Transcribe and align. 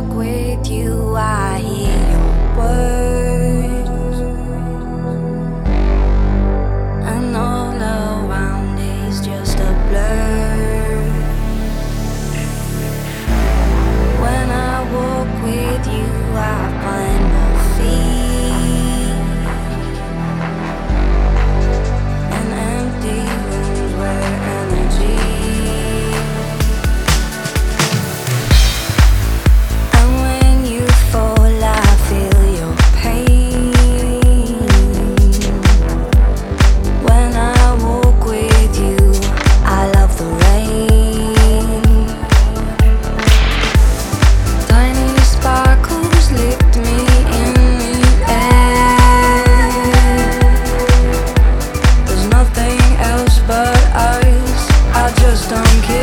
talk 0.00 0.16
with 0.16 0.70
you, 0.70 1.16
I 1.16 1.58
hear. 1.58 2.07
don't 55.46 55.82
care. 55.84 55.97